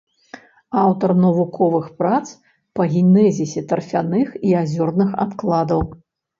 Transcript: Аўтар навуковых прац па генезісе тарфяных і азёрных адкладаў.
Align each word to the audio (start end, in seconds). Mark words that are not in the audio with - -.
Аўтар 0.83 1.13
навуковых 1.25 1.85
прац 1.99 2.23
па 2.81 2.89
генезісе 2.95 3.65
тарфяных 3.75 4.27
і 4.47 4.59
азёрных 4.65 5.09
адкладаў. 5.29 5.81